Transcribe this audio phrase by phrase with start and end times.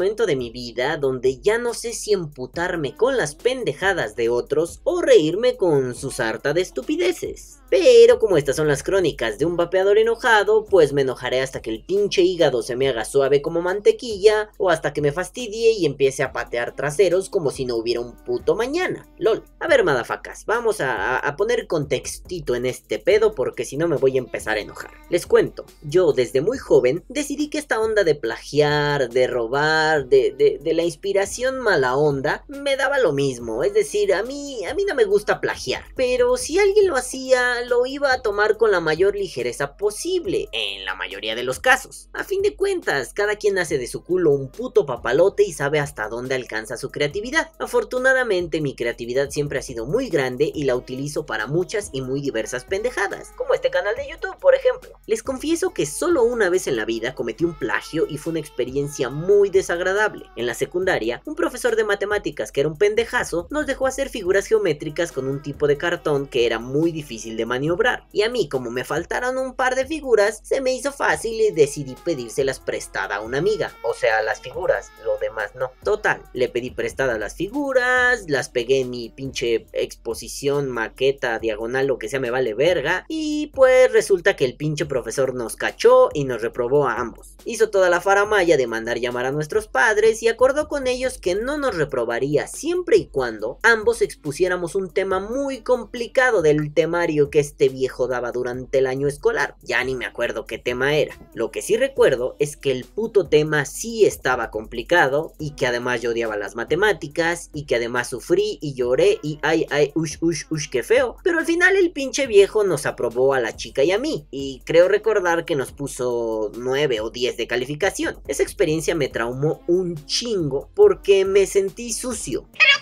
[0.00, 4.16] Estoy en un de mi vida donde ya no sé si emputarme con las pendejadas
[4.16, 7.60] de otros o reírme con su sarta de estupideces.
[7.70, 11.70] Pero como estas son las crónicas de un vapeador enojado, pues me enojaré hasta que
[11.70, 15.86] el pinche hígado se me haga suave como mantequilla o hasta que me fastidie y
[15.86, 19.06] empiece a patear traseros como si no hubiera un puto mañana.
[19.18, 19.44] LOL.
[19.60, 23.96] A ver, madafacas, vamos a, a poner contextito en este pedo porque si no me
[23.96, 24.90] voy a empezar a enojar.
[25.08, 30.60] Les cuento, yo desde muy joven decidí que esta onda de plagiar, de robar, de,
[30.64, 33.64] la inspiración mala onda, me daba lo mismo.
[33.64, 35.84] Es decir, a mí, a mí no me gusta plagiar.
[35.96, 40.84] Pero si alguien lo hacía, lo iba a tomar con la mayor ligereza posible, en
[40.84, 42.08] la mayoría de los casos.
[42.12, 45.78] A fin de cuentas, cada quien hace de su culo un puto papalote y sabe
[45.78, 47.50] hasta dónde alcanza su creatividad.
[47.58, 52.20] Afortunadamente mi creatividad siempre ha sido muy grande y la utilizo para muchas y muy
[52.20, 54.90] diversas pendejadas, como este canal de YouTube por ejemplo.
[55.06, 58.40] Les confieso que solo una vez en la vida cometí un plagio y fue una
[58.40, 59.89] experiencia muy desagradable.
[60.36, 64.46] En la secundaria, un profesor de matemáticas que era un pendejazo nos dejó hacer figuras
[64.46, 68.06] geométricas con un tipo de cartón que era muy difícil de maniobrar.
[68.12, 71.50] Y a mí, como me faltaron un par de figuras, se me hizo fácil y
[71.50, 73.72] decidí pedírselas prestada a una amiga.
[73.82, 75.72] O sea, las figuras, lo demás no.
[75.82, 81.98] Total, le pedí prestadas las figuras, las pegué en mi pinche exposición, maqueta, diagonal, lo
[81.98, 83.06] que sea, me vale verga.
[83.08, 87.34] Y pues resulta que el pinche profesor nos cachó y nos reprobó a ambos.
[87.44, 89.79] Hizo toda la faramaya de mandar llamar a nuestros padres
[90.20, 95.20] y acordó con ellos que no nos reprobaría siempre y cuando ambos expusiéramos un tema
[95.20, 99.56] muy complicado del temario que este viejo daba durante el año escolar.
[99.62, 101.16] Ya ni me acuerdo qué tema era.
[101.32, 106.02] Lo que sí recuerdo es que el puto tema sí estaba complicado y que además
[106.02, 110.44] yo odiaba las matemáticas y que además sufrí y lloré y ay ay ush ush
[110.50, 111.16] ush qué feo.
[111.24, 114.60] Pero al final el pinche viejo nos aprobó a la chica y a mí y
[114.66, 118.18] creo recordar que nos puso 9 o 10 de calificación.
[118.28, 122.46] Esa experiencia me traumó un chingo porque me sentí sucio.
[122.52, 122.79] ¿Pero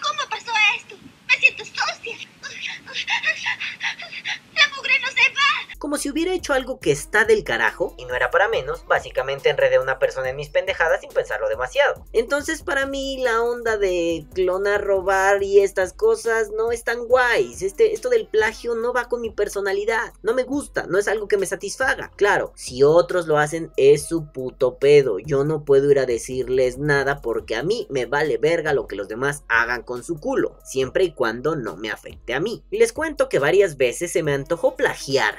[5.78, 9.48] como si hubiera hecho algo que está del carajo, y no era para menos, básicamente
[9.48, 12.04] enredé a una persona en mis pendejadas sin pensarlo demasiado.
[12.12, 17.62] Entonces para mí la onda de clonar, robar y estas cosas no es tan guays,
[17.62, 21.28] este, esto del plagio no va con mi personalidad, no me gusta, no es algo
[21.28, 22.10] que me satisfaga.
[22.16, 26.78] Claro, si otros lo hacen es su puto pedo, yo no puedo ir a decirles
[26.78, 30.58] nada porque a mí me vale verga lo que los demás hagan con su culo,
[30.64, 32.64] siempre y cuando no me afecte a mí.
[32.70, 35.38] Y les cuento que varias veces se me antojó plagiar,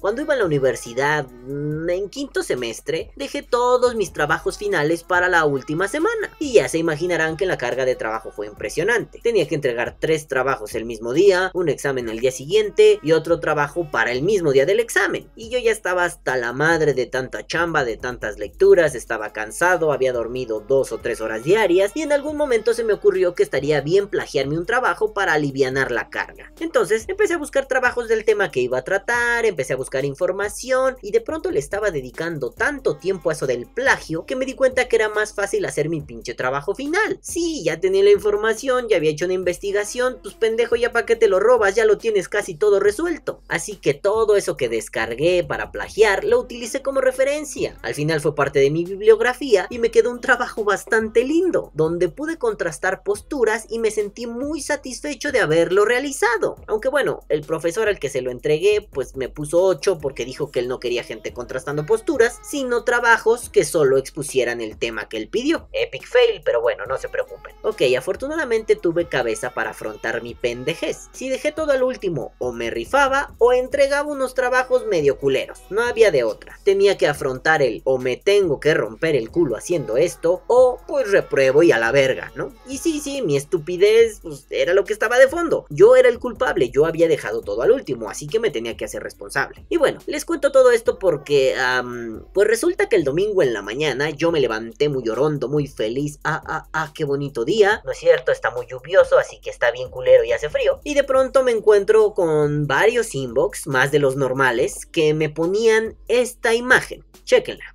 [0.00, 5.28] cuando iba a la universidad, mm, en quinto semestre, dejé todos mis trabajos finales para
[5.28, 6.30] la última semana.
[6.38, 9.20] Y ya se imaginarán que la carga de trabajo fue impresionante.
[9.22, 13.40] Tenía que entregar tres trabajos el mismo día, un examen al día siguiente y otro
[13.40, 15.30] trabajo para el mismo día del examen.
[15.36, 19.92] Y yo ya estaba hasta la madre de tanta chamba, de tantas lecturas, estaba cansado,
[19.92, 23.42] había dormido dos o tres horas diarias y en algún momento se me ocurrió que
[23.42, 26.52] estaría bien plagiarme un trabajo para alivianar la carga.
[26.60, 31.12] Entonces empecé a buscar trabajos del tema que iba a tratar, a buscar información y
[31.12, 34.88] de pronto le estaba dedicando tanto tiempo a eso del plagio que me di cuenta
[34.88, 37.18] que era más fácil hacer mi pinche trabajo final.
[37.22, 41.16] Sí, ya tenía la información, ya había hecho una investigación, pues pendejo ya para qué
[41.16, 43.42] te lo robas, ya lo tienes casi todo resuelto.
[43.48, 47.76] Así que todo eso que descargué para plagiar lo utilicé como referencia.
[47.82, 52.08] Al final fue parte de mi bibliografía y me quedó un trabajo bastante lindo, donde
[52.08, 56.56] pude contrastar posturas y me sentí muy satisfecho de haberlo realizado.
[56.66, 60.50] Aunque bueno, el profesor al que se lo entregué pues me puso 8 porque dijo
[60.50, 65.16] que él no quería gente contrastando posturas, sino trabajos que solo expusieran el tema que
[65.16, 65.68] él pidió.
[65.72, 67.54] Epic fail, pero bueno, no se preocupen.
[67.62, 71.08] Ok, afortunadamente tuve cabeza para afrontar mi pendejez.
[71.12, 75.60] Si dejé todo al último, o me rifaba o entregaba unos trabajos medio culeros.
[75.70, 76.58] No había de otra.
[76.64, 81.10] Tenía que afrontar el o me tengo que romper el culo haciendo esto, o pues
[81.10, 82.52] repruebo y a la verga, ¿no?
[82.68, 85.66] Y sí, sí, mi estupidez pues, era lo que estaba de fondo.
[85.70, 88.84] Yo era el culpable, yo había dejado todo al último, así que me tenía que
[88.84, 89.41] hacer responsable.
[89.68, 93.62] Y bueno, les cuento todo esto porque, am, pues resulta que el domingo en la
[93.62, 96.18] mañana yo me levanté muy orondo, muy feliz.
[96.24, 97.82] Ah, ah, ah, qué bonito día.
[97.84, 100.80] No es cierto, está muy lluvioso, así que está bien culero y hace frío.
[100.84, 105.96] Y de pronto me encuentro con varios inbox, más de los normales, que me ponían
[106.08, 107.04] esta imagen.
[107.24, 107.74] Chequenla.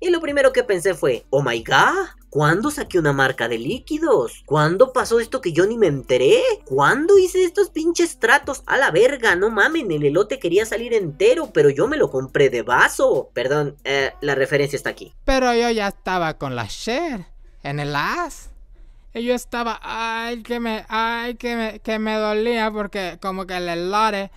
[0.00, 4.42] Y lo primero que pensé fue, oh my god, ¿cuándo saqué una marca de líquidos?
[4.46, 6.40] ¿Cuándo pasó esto que yo ni me enteré?
[6.64, 8.62] ¿Cuándo hice estos pinches tratos?
[8.66, 12.50] A la verga, no mamen, el elote quería salir entero, pero yo me lo compré
[12.50, 13.30] de vaso.
[13.34, 15.12] Perdón, eh, la referencia está aquí.
[15.24, 17.26] Pero yo ya estaba con la Cher
[17.62, 18.50] en el as.
[19.14, 23.56] Y yo estaba, ay, que me, ay, que me, que me dolía porque como que
[23.56, 24.30] el elote,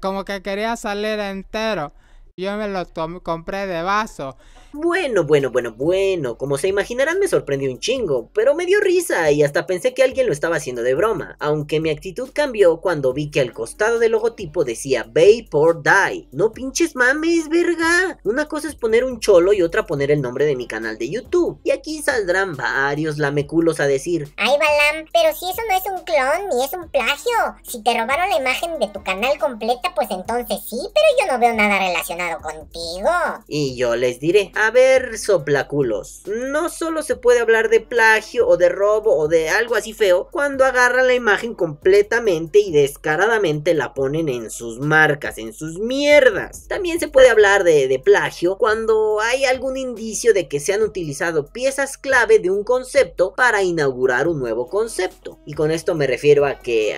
[0.00, 1.92] como que quería salir entero.
[2.36, 2.84] Yo me lo
[3.22, 4.36] compré de vaso.
[4.76, 9.30] Bueno, bueno, bueno, bueno, como se imaginarán me sorprendió un chingo, pero me dio risa
[9.30, 13.12] y hasta pensé que alguien lo estaba haciendo de broma, aunque mi actitud cambió cuando
[13.12, 16.26] vi que al costado del logotipo decía Vapor Die.
[16.32, 18.18] No pinches mames, verga.
[18.24, 21.08] Una cosa es poner un cholo y otra poner el nombre de mi canal de
[21.08, 21.60] YouTube.
[21.62, 26.04] Y aquí saldrán varios lameculos a decir, Ay, Balam, pero si eso no es un
[26.04, 27.32] clon ni es un plagio.
[27.62, 31.38] Si te robaron la imagen de tu canal completa, pues entonces sí, pero yo no
[31.38, 33.08] veo nada relacionado contigo.
[33.46, 38.56] Y yo les diré, a ver, soplaculos, no solo se puede hablar de plagio o
[38.56, 43.92] de robo o de algo así feo cuando agarran la imagen completamente y descaradamente la
[43.92, 46.66] ponen en sus marcas, en sus mierdas.
[46.66, 50.82] También se puede hablar de, de plagio cuando hay algún indicio de que se han
[50.82, 55.38] utilizado piezas clave de un concepto para inaugurar un nuevo concepto.
[55.44, 56.96] Y con esto me refiero a que,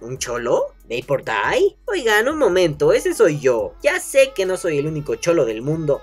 [0.00, 0.72] ¿un cholo?
[0.88, 1.76] ¿Vapor Die?
[1.86, 3.74] Oigan, un momento, ese soy yo.
[3.82, 6.02] Ya sé que no soy el único cholo del mundo.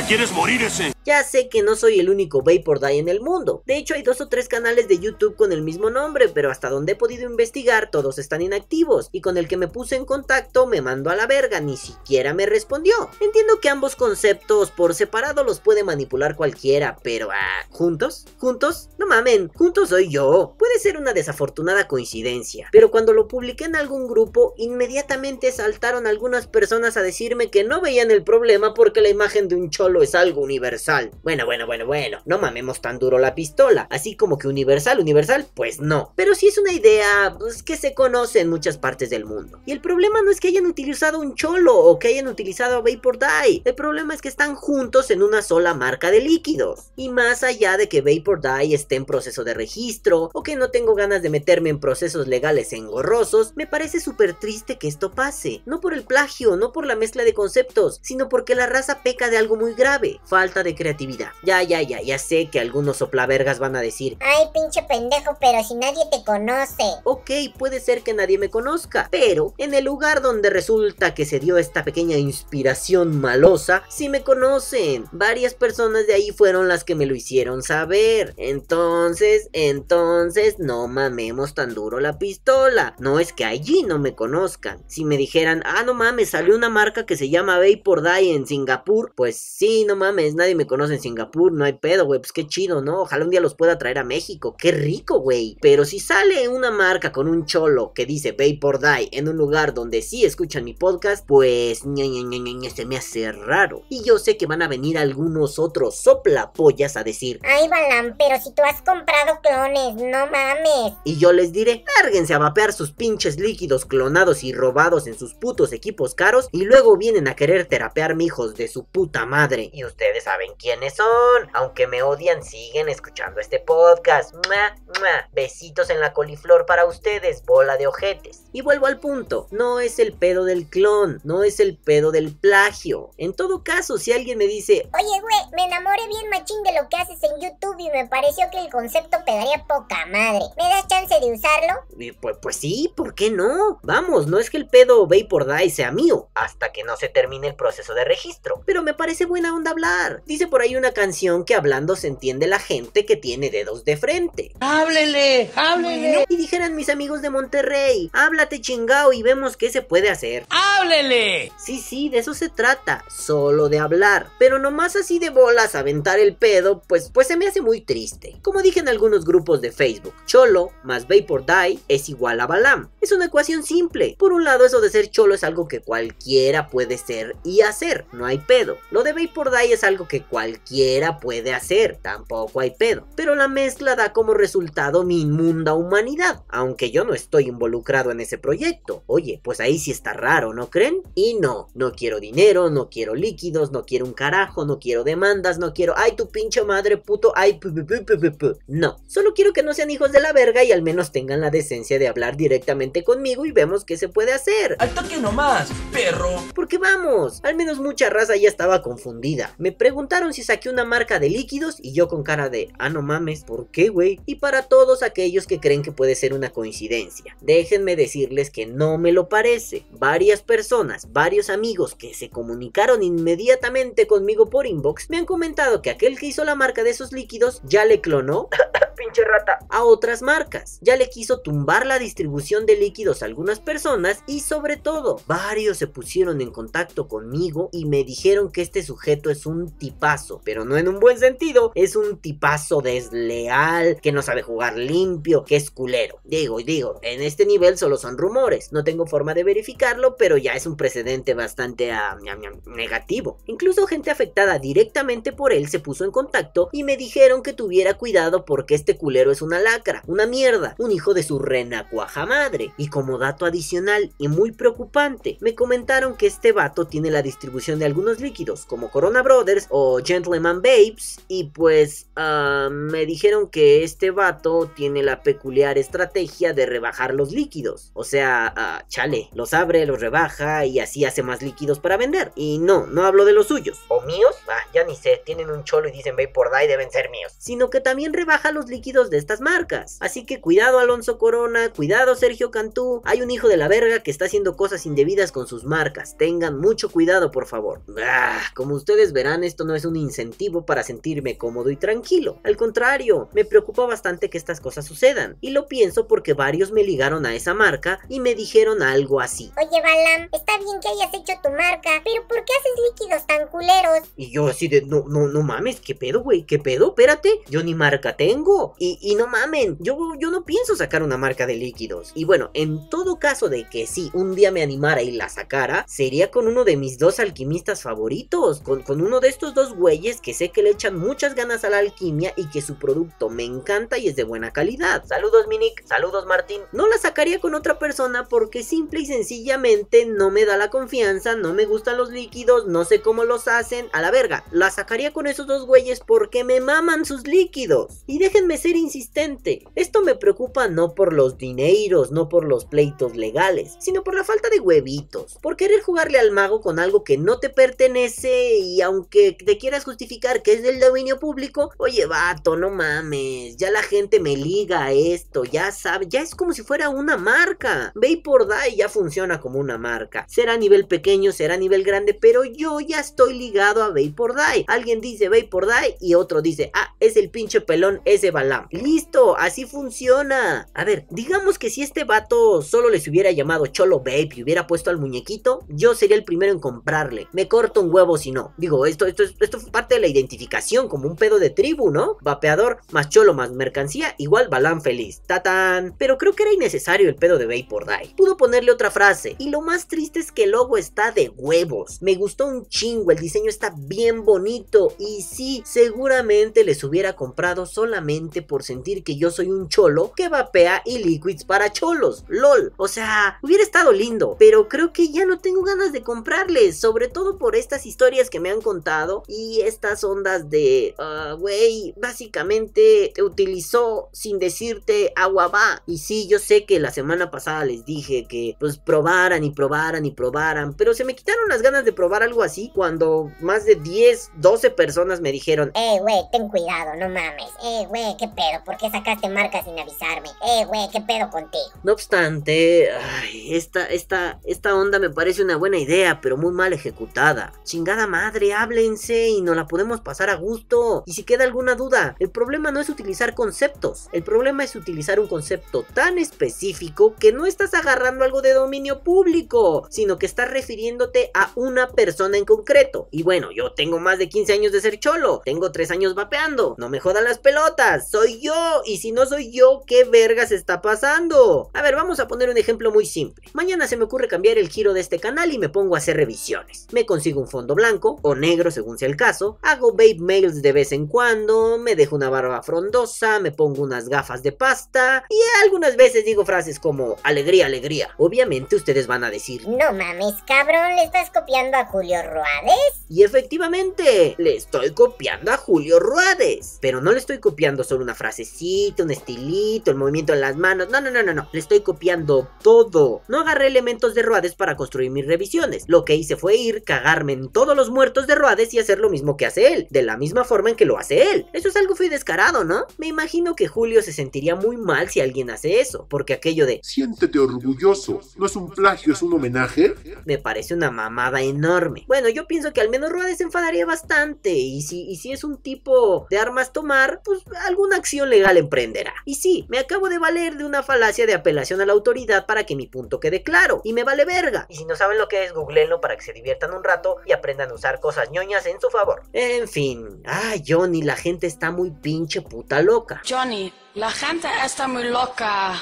[0.00, 0.94] ¿Te quieres morir ese?
[1.04, 3.62] Ya sé que no soy el único Vapor Die en el mundo.
[3.66, 6.70] De hecho, hay dos o tres canales de YouTube con el mismo nombre, pero hasta
[6.70, 9.10] donde he podido investigar, todos están inactivos.
[9.12, 12.32] Y con el que me puse en contacto me mandó a la verga, ni siquiera
[12.32, 12.94] me respondió.
[13.20, 18.26] Entiendo que ambos conceptos por separado los puede manipular cualquiera, pero ah, ¿juntos?
[18.38, 18.88] ¿Juntos?
[18.98, 20.54] No mamen, juntos soy yo.
[20.58, 26.46] Puede ser una desafortunada coincidencia, pero cuando lo publiqué en algún grupo, inmediatamente saltaron algunas
[26.46, 30.14] personas a decirme que no veían el problema porque la imagen de un cholo es
[30.14, 31.10] algo universal.
[31.22, 33.86] Bueno, bueno, bueno, bueno, no mamemos tan duro la pistola.
[33.90, 36.12] Así como que universal, universal, pues no.
[36.16, 39.60] Pero sí es una idea pues, que se conoce en muchas partes del mundo.
[39.66, 42.80] Y el problema no es que hayan utilizado un cholo o que hayan utilizado a
[42.80, 43.62] Vapor Die.
[43.64, 46.90] El problema es que están juntos en una sola marca de líquidos.
[46.96, 50.70] Y más allá de que Vapor Die esté en proceso de registro o que no
[50.70, 55.62] tengo ganas de meterme en procesos legales engorrosos, me parece súper triste que esto pase.
[55.66, 59.30] No por el plagio, no por la mezcla de conceptos, sino porque la raza peca
[59.30, 61.30] de algo muy grave, falta de creatividad.
[61.42, 65.62] Ya, ya, ya, ya sé que algunos soplavergas van a decir, Ay, pinche pendejo, pero
[65.64, 66.84] si nadie te conoce.
[67.04, 71.40] ok, puede ser que nadie me conozca, pero en el lugar donde resulta que se
[71.40, 75.06] dio esta pequeña inspiración malosa, sí me conocen.
[75.12, 78.34] Varias personas de ahí fueron las que me lo hicieron saber.
[78.36, 82.94] Entonces, entonces, no mamemos tan duro la pistola.
[82.98, 84.82] No es que allí no me conozcan.
[84.86, 88.46] Si me dijeran, ah, no mames, salió una marca que se llama Vapor Die en
[88.46, 92.32] Singapur, pues sí, no mames, nadie me conoce en Singapur, no hay pedo, güey, pues
[92.32, 93.02] qué chido, ¿no?
[93.02, 95.58] Ojalá un día los pueda traer a México, qué rico, güey.
[95.60, 99.74] Pero si sale una marca con un cholo que dice Vapor Die en un lugar
[99.74, 103.82] donde sí escuchan mi podcast, pues ña, ña, ña, se me hace raro.
[103.90, 108.40] Y yo sé que van a venir algunos otros soplapollas a decir, Ay, Balam, pero
[108.42, 110.94] si tú has comprado clones, no mames.
[111.04, 115.34] y yo les diré, lárguense a vapear sus pinches líquidos clonados y robados en sus
[115.34, 119.49] putos equipos caros y luego vienen a querer terapearme hijos de su puta madre.
[119.58, 121.50] Y ustedes saben quiénes son.
[121.52, 124.34] Aunque me odian, siguen escuchando este podcast.
[124.34, 125.28] ¡Mua, mua!
[125.32, 128.44] Besitos en la coliflor para ustedes, bola de ojetes.
[128.52, 132.34] Y vuelvo al punto, no es el pedo del clon, no es el pedo del
[132.36, 133.10] plagio.
[133.16, 136.88] En todo caso, si alguien me dice, Oye, güey, me enamoré bien machín de lo
[136.88, 140.44] que haces en YouTube y me pareció que el concepto pegaría poca madre.
[140.56, 141.80] ¿Me das chance de usarlo?
[141.98, 143.80] Y, Pues, pues sí, ¿por qué no?
[143.82, 147.48] Vamos, no es que el pedo Vapor Die sea mío, hasta que no se termine
[147.48, 148.62] el proceso de registro.
[148.66, 150.22] Pero me parece buena onda hablar.
[150.26, 153.96] Dice por ahí una canción que hablando se entiende la gente que tiene dedos de
[153.96, 154.52] frente.
[154.60, 155.50] ¡Háblele!
[155.56, 156.26] ¡Háblele!
[156.28, 160.44] Y dijeran mis amigos de Monterrey, háblate chingao y vemos qué se puede hacer.
[160.50, 161.52] ¡Háblele!
[161.56, 164.28] Sí, sí, de eso se trata, solo de hablar.
[164.38, 168.36] Pero nomás así de bolas aventar el pedo, pues, pues se me hace muy triste.
[168.42, 172.90] Como dije en algunos grupos de Facebook, Cholo más Vapor Die es igual a Balam.
[173.00, 174.16] Es una ecuación simple.
[174.18, 178.04] Por un lado, eso de ser cholo es algo que cualquiera puede ser y hacer,
[178.12, 178.76] no hay pedo.
[178.90, 183.06] Lo de Vapor Die es algo que cualquiera puede hacer, tampoco hay pedo.
[183.14, 188.18] Pero la mezcla da como resultado mi inmunda humanidad, aunque yo no estoy involucrado en
[188.18, 189.04] ese proyecto.
[189.06, 191.02] Oye, pues ahí sí está raro, ¿no creen?
[191.14, 195.58] Y no, no quiero dinero, no quiero líquidos, no quiero un carajo, no quiero demandas,
[195.58, 198.58] no quiero, ay tu pinche madre puto, ay pu, pu, pu, pu, pu, pu".
[198.66, 201.50] No, solo quiero que no sean hijos de la verga y al menos tengan la
[201.50, 204.74] decencia de hablar directamente conmigo y vemos qué se puede hacer.
[204.80, 206.30] ¡Al toque nomás, perro!
[206.52, 208.82] Porque vamos, al menos mucha raza ya estaba
[209.20, 209.54] confundida.
[209.58, 213.02] Me preguntaron si saqué una marca de líquidos y yo con cara de, ah no
[213.02, 214.20] mames, ¿por qué güey?
[214.26, 218.98] Y para todos aquellos que creen que puede ser una coincidencia, déjenme decirles que no
[218.98, 219.84] me lo parece.
[219.90, 225.80] Varias personas personas, varios amigos que se comunicaron inmediatamente conmigo por inbox, me han comentado
[225.80, 228.48] que aquel que hizo la marca de esos líquidos ya le clonó
[229.00, 230.78] pinche rata a otras marcas.
[230.82, 235.78] Ya le quiso tumbar la distribución de líquidos a algunas personas y sobre todo, varios
[235.78, 240.64] se pusieron en contacto conmigo y me dijeron que este sujeto es un tipazo, pero
[240.64, 245.56] no en un buen sentido, es un tipazo desleal, que no sabe jugar limpio, que
[245.56, 246.18] es culero.
[246.24, 250.36] Digo, y digo, en este nivel solo son rumores, no tengo forma de verificarlo, pero
[250.36, 253.38] ya es un precedente bastante uh, negativo.
[253.46, 257.94] Incluso gente afectada directamente por él se puso en contacto y me dijeron que tuviera
[257.94, 262.72] cuidado porque este culero es una lacra, una mierda, un hijo de su renacuaja madre.
[262.76, 267.78] Y como dato adicional y muy preocupante, me comentaron que este vato tiene la distribución
[267.78, 273.82] de algunos líquidos como Corona Brothers o Gentleman Babes y pues uh, me dijeron que
[273.82, 277.92] este vato tiene la peculiar estrategia de rebajar los líquidos.
[277.94, 282.32] O sea, uh, chale, los abre, los rebaja y así hace más líquidos para vender.
[282.34, 283.78] Y no, no hablo de los suyos.
[283.88, 284.36] ¿O míos?
[284.46, 287.32] Ah, ya ni sé, tienen un cholo y dicen Vapor Die deben ser míos.
[287.38, 289.96] Sino que también rebaja los líquidos de estas marcas.
[290.00, 293.00] Así que cuidado Alonso Corona, cuidado Sergio Cantú.
[293.06, 296.18] Hay un hijo de la verga que está haciendo cosas indebidas con sus marcas.
[296.18, 297.80] Tengan mucho cuidado, por favor.
[298.04, 302.40] Ah, como ustedes verán, esto no es un incentivo para sentirme cómodo y tranquilo.
[302.42, 305.36] Al contrario, me preocupa bastante que estas cosas sucedan.
[305.40, 309.52] Y lo pienso porque varios me ligaron a esa marca y me dijeron algo así.
[309.56, 313.46] Oye, Balam, está bien que hayas hecho tu marca, pero ¿por qué haces líquidos tan
[313.46, 314.08] culeros?
[314.16, 316.42] Y yo así de, no, no, no mames, ¿qué pedo, güey?
[316.42, 316.88] ¿Qué pedo?
[316.88, 318.74] Espérate, yo ni marca tengo.
[318.76, 322.10] Y, y no mamen, yo, yo no pienso sacar una marca de líquidos.
[322.16, 325.84] Y bueno, en todo caso de que sí, un día me animara y la sacara,
[325.86, 328.64] sería con uno de mis dos alquimistas favoritos.
[328.84, 331.78] Con, uno de estos dos güeyes que sé que le echan muchas ganas a la
[331.78, 335.04] alquimia y que su producto me encanta y es de buena calidad.
[335.06, 335.84] Saludos, Minik.
[335.84, 336.62] Saludos, Martín.
[336.70, 341.34] No la sacaría con otra persona porque simple y sencillamente no me da la confianza,
[341.34, 343.88] no me gustan los líquidos, no sé cómo los hacen.
[343.92, 348.04] A la verga, la sacaría con esos dos güeyes porque me maman sus líquidos.
[348.06, 349.64] Y déjenme ser insistente.
[349.74, 354.22] Esto me preocupa no por los dineros, no por los pleitos legales, sino por la
[354.22, 355.38] falta de huevitos.
[355.42, 359.84] Por querer jugarle al mago con algo que no te pertenece y aunque te quieras
[359.84, 364.84] justificar que es del dominio público, oye vato, no mames, ya la gente me liga
[364.84, 367.92] a esto, ya sabe, ya es como si fuera una marca.
[367.94, 370.24] Vapor Die ya funciona como una marca.
[370.28, 374.34] Será a nivel pequeño, será a nivel grande, pero yo ya estoy ligado a Vapor
[374.34, 374.64] Die.
[374.68, 378.66] Alguien dice Vapor Die y otro dice, ah, es el pinche pelón ese Balam.
[378.70, 380.68] Listo, así funciona.
[380.74, 384.66] A ver, digamos que si este vato solo les hubiera llamado Cholo Vape y hubiera
[384.66, 387.28] puesto al muñequito, yo sería el primero en comprarle.
[387.32, 388.49] Me corto un huevo si no.
[388.56, 392.16] Digo, esto, esto, esto es parte de la identificación, como un pedo de tribu, ¿no?
[392.20, 395.22] Vapeador más cholo más mercancía igual Balam feliz.
[395.26, 395.94] Tatán.
[395.98, 398.14] Pero creo que era innecesario el pedo de Vapor Die.
[398.16, 399.36] Pudo ponerle otra frase.
[399.38, 402.02] Y lo más triste es que el logo está de huevos.
[402.02, 404.94] Me gustó un chingo, el diseño está bien bonito.
[404.98, 410.28] Y sí, seguramente les hubiera comprado solamente por sentir que yo soy un cholo que
[410.28, 412.24] vapea y liquids para cholos.
[412.28, 412.72] LOL.
[412.76, 414.36] O sea, hubiera estado lindo.
[414.38, 416.78] Pero creo que ya no tengo ganas de comprarles.
[416.78, 419.22] Sobre todo por estas historias que me han contado.
[419.28, 420.94] Y estas ondas de...
[421.38, 425.82] Güey, básicamente te utilizó sin decirte agua va.
[425.86, 430.04] Y sí, yo sé que la semana pasada les dije que pues probaran y probaran
[430.06, 430.74] y probaran.
[430.74, 434.70] Pero se me quitaron las ganas de probar algo así cuando más de 10, 12
[434.70, 435.72] personas me dijeron...
[435.74, 437.50] Eh, güey, ten cuidado, no mames.
[437.64, 440.28] Eh, güey, qué pedo, ¿por qué sacaste marca sin avisarme?
[440.46, 441.70] Eh, güey, qué pedo contigo.
[441.82, 446.72] No obstante, ay, esta, esta, esta onda me parece una buena idea, pero muy mal
[446.72, 447.52] ejecutada.
[447.64, 451.02] Chingada madre, háblense y nos la podemos pasar a gusto.
[451.06, 454.08] Y si queda alguna duda, el problema no es utilizar conceptos.
[454.12, 459.00] El problema es utilizar un concepto tan específico que no estás agarrando algo de dominio
[459.00, 463.08] público, sino que estás refiriéndote a una persona en concreto.
[463.10, 466.74] Y bueno, yo tengo más de 15 años de ser cholo, tengo 3 años vapeando,
[466.78, 468.82] no me jodan las pelotas, soy yo.
[468.84, 471.70] Y si no soy yo, ¿qué vergas está pasando?
[471.74, 473.48] A ver, vamos a poner un ejemplo muy simple.
[473.52, 476.16] Mañana se me ocurre cambiar el giro de este canal y me pongo a hacer
[476.16, 476.86] revisiones.
[476.92, 480.72] Me consigo un fondo blanco o negro según sea el caso, hago vape mails de
[480.72, 485.38] vez en cuando, me dejo una barba frondosa, me pongo unas gafas de pasta y
[485.64, 488.10] algunas veces digo frases como alegría, alegría.
[488.18, 493.00] Obviamente ustedes van a decir, No mames, cabrón, ¿le estás copiando a Julio Ruades?
[493.08, 496.78] y efectivamente, le estoy copiando a Julio Ruades.
[496.80, 500.88] Pero no le estoy copiando solo una frasecita, un estilito, el movimiento en las manos.
[500.90, 501.48] No, no, no, no, no.
[501.52, 503.22] Le estoy copiando todo.
[503.28, 505.84] No agarré elementos de Ruades para construir mis revisiones.
[505.88, 509.10] Lo que hice fue ir, cagarme en todos los muertos de Ruades y hacer lo
[509.10, 509.86] mismo que hace él.
[509.90, 511.46] De la misma forma en que lo hace él.
[511.52, 512.86] Eso es algo fui descarado, ¿no?
[512.98, 516.06] Me imagino que Julio se sentiría muy mal si alguien hace eso.
[516.08, 516.80] Porque aquello de...
[516.82, 518.20] Siéntete orgulloso.
[518.36, 519.94] No es un plagio, es un homenaje?
[520.24, 522.04] Me parece una mamada enorme.
[522.06, 524.50] Bueno, yo pienso que al menos Roa se enfadaría bastante.
[524.50, 529.14] Y si, y si es un tipo de armas tomar, pues alguna acción legal emprenderá.
[529.24, 532.64] Y sí, me acabo de valer de una falacia de apelación a la autoridad para
[532.64, 533.80] que mi punto quede claro.
[533.84, 534.66] Y me vale verga.
[534.68, 537.32] Y si no saben lo que es, googleenlo para que se diviertan un rato y
[537.32, 539.22] aprendan a usar cosas ñoñas en su favor.
[539.32, 540.22] En fin.
[540.26, 543.22] Ay, Johnny, la gente está muy pinche puta loca.
[543.28, 545.72] Johnny, la gente está muy loca.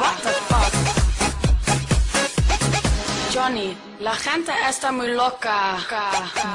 [0.00, 0.72] What the fuck?
[3.34, 5.76] Johnny, la gente está muy loca.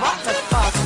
[0.01, 0.82] What the fuck?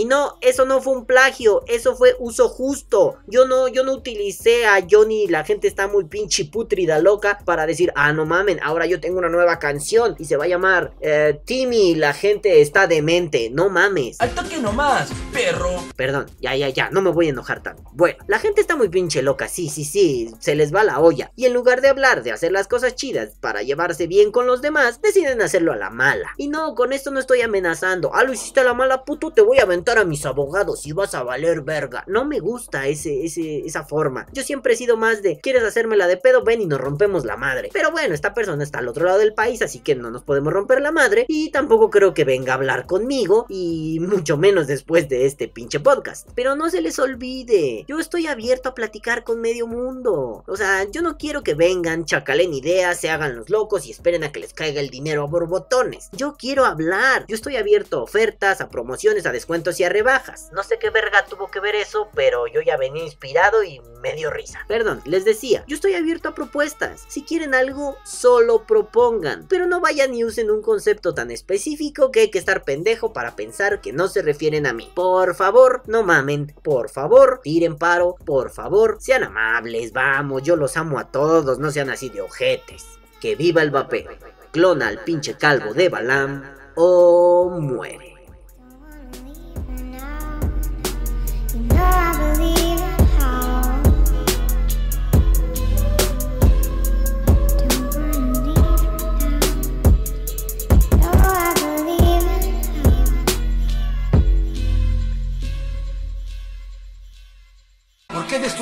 [0.00, 3.18] Y no, eso no fue un plagio, eso fue uso justo.
[3.26, 7.66] Yo no, yo no utilicé a Johnny, la gente está muy pinche putrida loca para
[7.66, 10.94] decir, ah, no mamen, ahora yo tengo una nueva canción y se va a llamar
[11.02, 14.18] eh, Timmy, la gente está demente, no mames.
[14.22, 15.84] Al toque nomás, perro.
[15.96, 17.82] Perdón, ya, ya, ya, no me voy a enojar tanto.
[17.92, 21.30] Bueno, la gente está muy pinche loca, sí, sí, sí, se les va la olla.
[21.36, 24.62] Y en lugar de hablar de hacer las cosas chidas para llevarse bien con los
[24.62, 26.30] demás, deciden hacerlo a la mala.
[26.38, 28.12] Y no, con esto no estoy amenazando.
[28.14, 30.92] Ah, lo hiciste a la mala, puto, te voy a aventar a mis abogados y
[30.92, 32.04] vas a valer verga.
[32.06, 34.26] No me gusta ese, esa forma.
[34.32, 36.44] Yo siempre he sido más de, ¿quieres hacérmela de pedo?
[36.44, 37.70] Ven y nos rompemos la madre.
[37.72, 40.52] Pero bueno, esta persona está al otro lado del país, así que no nos podemos
[40.52, 41.24] romper la madre.
[41.28, 45.80] Y tampoco creo que venga a hablar conmigo, y mucho menos después de este pinche
[45.80, 46.28] podcast.
[46.34, 50.44] Pero no se les olvide, yo estoy abierto a platicar con medio mundo.
[50.46, 54.24] O sea, yo no quiero que vengan, chacalen ideas, se hagan los locos y esperen
[54.24, 56.08] a que les caiga el dinero a borbotones.
[56.12, 57.24] Yo quiero hablar.
[57.28, 60.50] Yo estoy abierto a ofertas, a promociones, a descuentos y a rebajas.
[60.52, 64.14] No sé qué verga tuvo que ver eso, pero yo ya venía inspirado y me
[64.14, 64.60] dio risa.
[64.68, 67.04] Perdón, les decía, yo estoy abierto a propuestas.
[67.08, 69.46] Si quieren algo, solo propongan.
[69.48, 73.36] Pero no vayan y usen un concepto tan específico que hay que estar pendejo para
[73.36, 74.92] pensar que no se refieren a mí.
[74.94, 76.54] Por favor, no mamen.
[76.62, 78.16] Por favor, tiren paro.
[78.26, 79.92] Por favor, sean amables.
[79.92, 81.58] Vamos, yo los amo a todos.
[81.58, 82.84] No sean así de ojetes.
[83.18, 84.10] Que viva el vapeo.
[84.52, 88.09] Clona al pinche calvo de Balam o muere.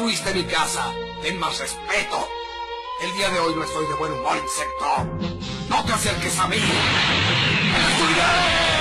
[0.09, 0.94] ¿Por qué destruiste mi casa?
[1.21, 2.29] Ten más respeto.
[3.03, 5.05] El día de hoy no estoy de buen humor, insecto.
[5.68, 6.57] No te acerques a mí.
[7.99, 8.78] ¡Cuidado!